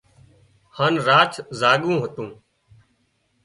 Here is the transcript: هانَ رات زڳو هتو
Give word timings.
هانَ 0.77 0.93
رات 1.07 1.33
زڳو 1.59 1.93
هتو 2.03 2.25